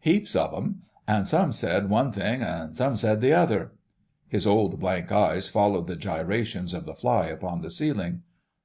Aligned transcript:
"Heaps 0.00 0.34
of 0.34 0.52
'em. 0.52 0.82
An' 1.06 1.26
some 1.26 1.52
said 1.52 1.88
one 1.88 2.10
thing 2.10 2.42
an' 2.42 2.74
some 2.74 2.96
said 2.96 3.20
the 3.20 3.32
other." 3.32 3.70
His 4.26 4.44
old 4.44 4.80
blank 4.80 5.12
eyes 5.12 5.48
followed 5.48 5.86
the 5.86 5.94
gyrations 5.94 6.74
of 6.74 6.86
the 6.86 6.94
fly 6.96 7.26
upon 7.28 7.60
the 7.62 7.70
ceiling. 7.70 8.22